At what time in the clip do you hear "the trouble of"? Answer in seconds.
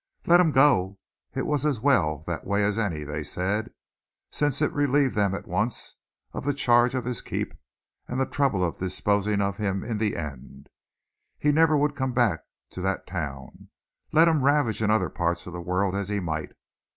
8.19-8.79